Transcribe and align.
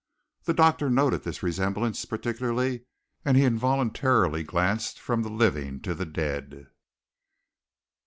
The 0.45 0.55
doctor 0.55 0.89
noted 0.89 1.21
this 1.21 1.43
resemblance 1.43 2.05
particularly, 2.05 2.85
and 3.23 3.37
he 3.37 3.43
involuntarily 3.43 4.41
glanced 4.41 4.99
from 4.99 5.21
the 5.21 5.29
living 5.29 5.79
to 5.81 5.93
the 5.93 6.07
dead. 6.07 6.65